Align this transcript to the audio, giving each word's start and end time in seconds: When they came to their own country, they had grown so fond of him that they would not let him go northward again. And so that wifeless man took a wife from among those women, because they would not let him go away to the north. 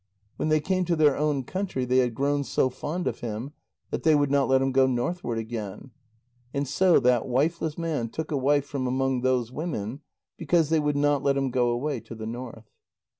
When 0.37 0.49
they 0.49 0.59
came 0.61 0.83
to 0.85 0.95
their 0.95 1.15
own 1.15 1.43
country, 1.43 1.85
they 1.85 1.99
had 1.99 2.15
grown 2.15 2.43
so 2.43 2.71
fond 2.71 3.05
of 3.05 3.19
him 3.19 3.51
that 3.91 4.01
they 4.01 4.15
would 4.15 4.31
not 4.31 4.47
let 4.49 4.59
him 4.59 4.71
go 4.71 4.87
northward 4.87 5.37
again. 5.37 5.91
And 6.55 6.67
so 6.67 6.99
that 7.01 7.27
wifeless 7.27 7.77
man 7.77 8.09
took 8.09 8.31
a 8.31 8.35
wife 8.37 8.65
from 8.65 8.87
among 8.87 9.21
those 9.21 9.51
women, 9.51 10.01
because 10.37 10.69
they 10.69 10.79
would 10.79 10.97
not 10.97 11.21
let 11.21 11.37
him 11.37 11.51
go 11.51 11.69
away 11.69 11.99
to 11.99 12.15
the 12.15 12.25
north. 12.25 12.71